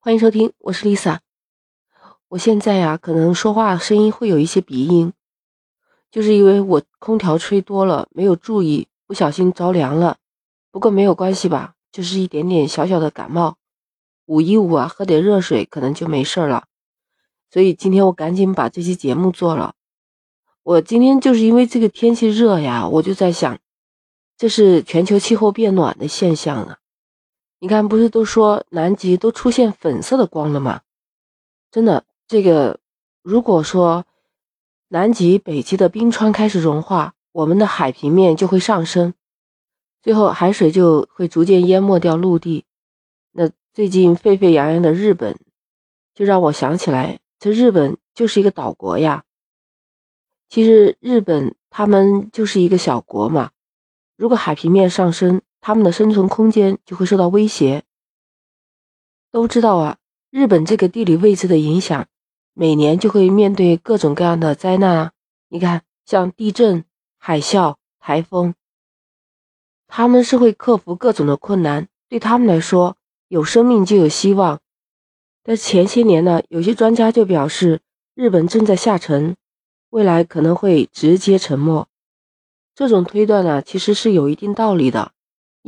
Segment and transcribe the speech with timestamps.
[0.00, 1.18] 欢迎收听，我是 Lisa。
[2.28, 5.12] 我现在呀，可能说话声音会有一些鼻音，
[6.08, 10.18] 就是因为我空调吹多了，没有注意，不小心着凉了。
[10.70, 13.56] 不过没有关系吧，就是一点点小小的感冒，
[14.26, 16.66] 捂一捂啊，喝点热水，可能就没事了。
[17.50, 19.74] 所以今天我赶紧把这期节目做了。
[20.62, 23.58] 我今天就是因为这个天气热呀，我就在想，
[24.36, 26.77] 这是全球气候变暖的现象啊。
[27.60, 30.82] 你看，不是都说南极都出现粉色的光了吗？
[31.70, 32.78] 真的，这个
[33.22, 34.06] 如果说
[34.88, 39.12] 南极、北极的冰川开始融化，我们的海平面就会上升，
[40.00, 42.64] 最后海水就会逐渐淹没掉陆地。
[43.32, 45.36] 那最近沸沸扬扬的日本，
[46.14, 49.24] 就让我想起来，这日本就是一个岛国呀。
[50.48, 53.50] 其实日本他们就是一个小国嘛，
[54.16, 57.84] 如果海平面上升，他们的生存空间就会受到威胁。
[59.30, 59.98] 都知道啊，
[60.30, 62.06] 日本这个地理位置的影响，
[62.54, 65.12] 每年就会面对各种各样的灾难啊。
[65.50, 66.86] 你看，像地震、
[67.18, 68.54] 海啸、台风，
[69.86, 71.86] 他们是会克服各种的困难。
[72.08, 72.96] 对他们来说，
[73.28, 74.60] 有生命就有希望。
[75.42, 77.82] 但前些年呢，有些专家就表示，
[78.14, 79.36] 日本正在下沉，
[79.90, 81.86] 未来可能会直接沉没。
[82.74, 85.12] 这种推断呢，其实是有一定道理的。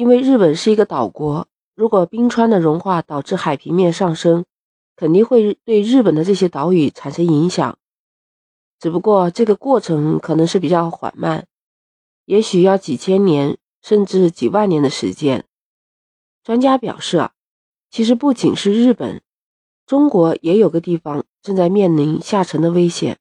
[0.00, 4.46] 因为日本是一个岛国，如果冰川的融化导致海平面上升，
[4.96, 7.76] 肯定会对日本的这些岛屿产生影响。
[8.78, 11.46] 只不过这个过程可能是比较缓慢，
[12.24, 15.44] 也许要几千年甚至几万年的时间。
[16.42, 17.32] 专家表示啊，
[17.90, 19.20] 其实不仅是日本，
[19.84, 23.18] 中国也有个地方正在面临下沉的危险。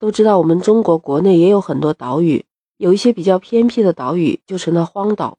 [0.00, 2.44] 都知道我们中国国内也有很多岛屿。
[2.76, 5.38] 有一些比较偏僻的岛屿就成了荒岛，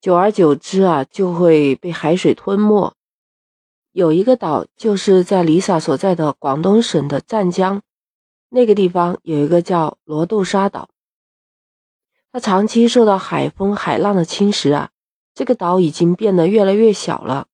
[0.00, 2.94] 久而久之啊，就会被海水吞没。
[3.92, 7.82] 有一个岛就是在 Lisa 所在的广东省的湛江，
[8.48, 10.88] 那个地方有一个叫罗豆沙岛，
[12.32, 14.90] 它长期受到海风、海浪的侵蚀啊，
[15.34, 17.46] 这个岛已经变得越来越小了。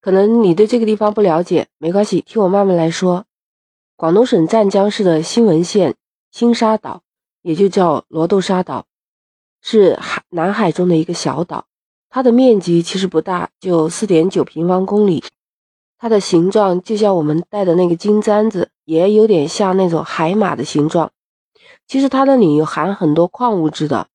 [0.00, 3.26] 可能你对这个地方不了解，没关系，听我慢慢来说。
[3.96, 5.96] 广东省湛江市的新汶县
[6.30, 7.02] 新沙岛。
[7.42, 8.84] 也就叫罗豆沙岛，
[9.70, 11.66] 是海南海中的一个小岛，
[12.08, 15.22] 它的面积其实不大，就四点九平方公里。
[15.98, 21.10] 它的形状就像我们戴的那个金簪子，也有点像那种海马的形状。
[21.86, 24.08] 其实它那里有含很多矿物质的，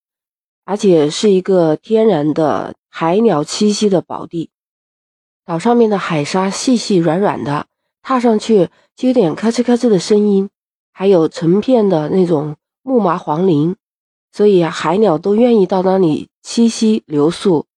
[0.65, 4.49] 而且是一个天然的海鸟栖息的宝地。
[5.45, 7.67] 岛上面的海沙细细软软的，
[8.01, 10.49] 踏上去就有点咔哧咔哧的声音，
[10.91, 12.55] 还有成片的那种。
[12.85, 13.77] 木麻黄林，
[14.35, 17.67] 所以啊，海鸟都愿意到那里栖息留宿。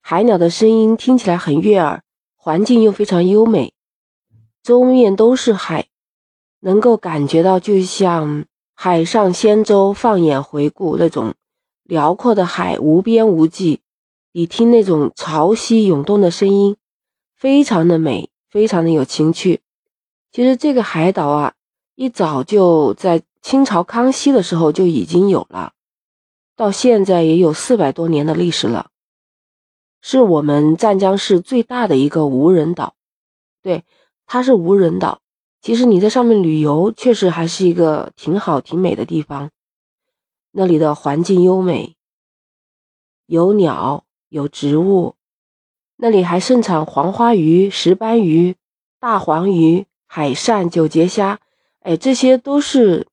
[0.00, 2.04] 海鸟的声音听起来很悦耳，
[2.36, 3.74] 环境又非常优美，
[4.62, 5.88] 周面都是海，
[6.60, 8.44] 能够感觉到就像
[8.76, 11.34] 海上仙舟放眼回顾那种
[11.82, 13.80] 辽阔的海，无边无际。
[14.30, 16.76] 你听那种潮汐涌动的声音，
[17.36, 19.60] 非常的美，非常的有情趣。
[20.30, 21.54] 其实这个海岛啊，
[21.96, 23.24] 一早就在。
[23.44, 25.74] 清朝康熙的时候就已经有了，
[26.56, 28.90] 到现在也有四百多年的历史了，
[30.00, 32.94] 是我们湛江市最大的一个无人岛。
[33.60, 33.84] 对，
[34.24, 35.20] 它是无人岛。
[35.60, 39.50] 其实你在上面旅游，确实还是一个挺好、挺美的地方。
[40.52, 41.96] 那里的环境优美，
[43.26, 45.16] 有鸟，有植物，
[45.96, 48.56] 那里还盛产黄花鱼、石斑鱼、
[48.98, 51.40] 大黄鱼、海扇、九节虾，
[51.80, 53.06] 哎，这些都是。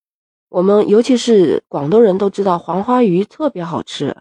[0.52, 4.18] 我们尤其是广东人都知道黄花鱼特别好吃，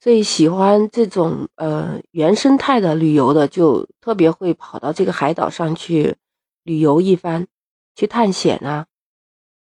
[0.00, 6.16] 所以喜欢这种呃原生态的旅游的就特别会跑到这个海岛上去
[6.64, 7.46] 旅游一番，
[7.94, 8.86] 去探险啊，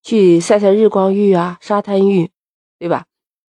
[0.01, 2.31] 去晒晒日光浴啊、沙滩浴，
[2.79, 3.07] 对吧？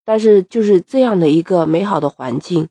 [0.05, 2.69] 但是就是这样的一个美好的环境，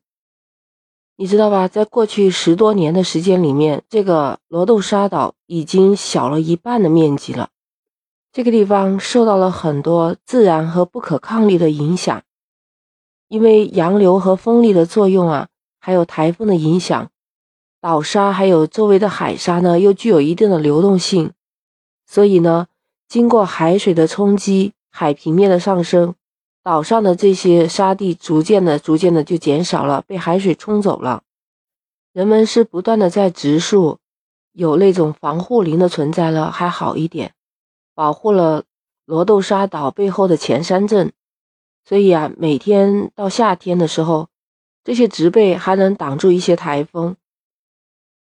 [1.16, 1.68] 你知道吧？
[1.68, 7.48] 在过去十多年的时间里面，这个罗豆沙岛已经小了一半的面积了。
[8.34, 12.20] 这个地方受到了很多自然和不可抗力的影响，
[13.28, 15.46] 因为洋流和风力的作用啊，
[15.78, 17.12] 还有台风的影响，
[17.80, 21.30] 岛沙还有周围的海沙呢，又具有一定的流动性，
[22.08, 22.66] 所以呢，
[23.06, 26.16] 经过海水的冲击，海平面的上升，
[26.60, 31.22] 岛上的这些沙地逐渐的、逐渐的就减少了，被海水冲走了。
[32.12, 34.00] 人们是不断的在植树，
[34.50, 37.32] 有那种防护林的存在了，还好一点。
[37.94, 38.64] 保护了
[39.04, 41.12] 罗豆沙岛背后的前山镇，
[41.84, 44.28] 所以啊，每天到夏天的时候，
[44.82, 47.16] 这些植被还能挡住一些台风。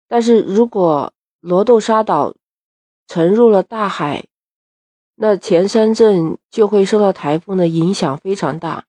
[0.07, 2.35] 但是如果罗豆沙岛
[3.07, 4.25] 沉入了大海，
[5.15, 8.85] 那前山镇就会受到台风的影响非常大。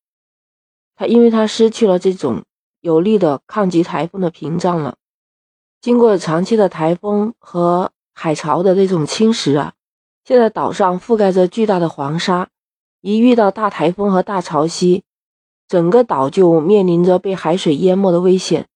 [0.97, 2.43] 它因为它失去了这种
[2.81, 4.97] 有力的抗击台风的屏障了。
[5.81, 9.75] 经过长期的台风和海潮的那种侵蚀啊，
[10.25, 12.49] 现在岛上覆盖着巨大的黄沙，
[13.01, 15.03] 一遇到大台风和大潮汐，
[15.67, 18.69] 整个岛就面临着被海水淹没的危险。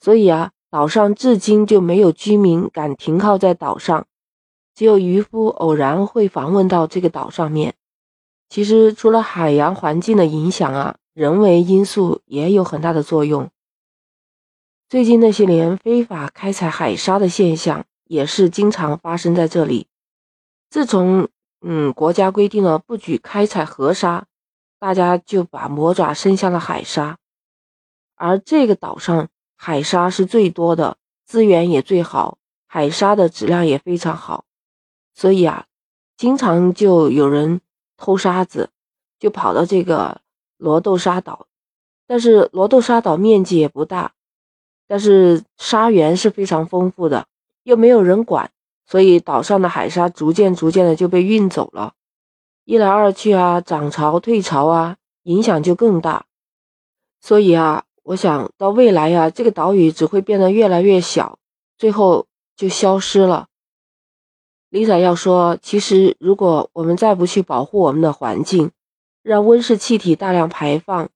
[0.00, 4.06] 所以啊，岛上至今就没有居民敢停靠在岛上，
[4.72, 7.74] 只有渔夫偶然会访问到这个岛上面。
[8.48, 13.50] 其实除了海洋环境的影响啊，人为因素也有很大的作用。
[14.88, 19.88] 最近那些年，非法开采海沙的现象也是经常发生在这里。
[20.70, 21.28] 自从
[21.60, 24.26] 嗯国家规定了不许开采河沙，
[24.78, 27.18] 大家就把魔爪伸向了海沙。
[28.16, 34.44] 而这个岛上海沙是最多的，资源也最好，海沙的质量也非常好，
[35.14, 35.66] 所以啊，
[36.16, 37.60] 经常就有人
[37.96, 38.70] 偷沙子，
[39.18, 40.20] 就跑到这个
[40.56, 41.46] 罗豆沙岛。
[42.06, 44.12] 但是罗豆沙岛面积也不大。
[44.86, 47.26] 但是沙源是非常丰富的，
[47.62, 48.50] 又没有人管，
[48.88, 51.92] 所以岛上的海沙逐渐逐渐的就被运走了。
[52.64, 56.24] 一来二去啊，涨潮退潮啊，影响就更大。
[57.20, 61.38] 所以啊，我想到未来呀，这个岛屿只会变得越来越小，
[61.76, 62.26] 最后
[62.56, 63.48] 就消失了。
[64.70, 68.70] Lisa 要说，其实如果我们再不去保护我们的环境，
[69.22, 71.10] 让温室气体大量排放，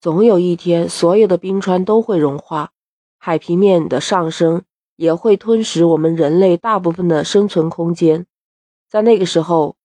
[0.00, 2.72] 总有一天所有的冰川都会融化。
[3.18, 4.62] 海平面的上升
[4.96, 8.26] 也会吞噬我们人类大部分的生存空间，
[8.88, 9.76] 在那个时候，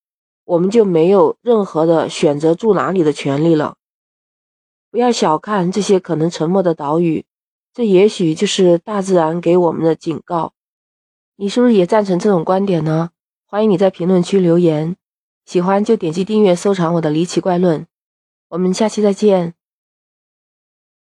[0.46, 3.78] 我们就没有任何的选择住哪里的权利了。
[4.90, 7.26] 不要小看这些可能沉没的岛屿，
[7.74, 10.54] 这也许就是大自然给我们的警告。
[11.36, 13.12] 你是不是也赞成这种观点呢？
[13.46, 14.96] 欢迎你在评论区留言，
[15.46, 17.86] 喜欢就点击订阅收藏我的离奇怪论。
[18.50, 19.54] 我们下期再见。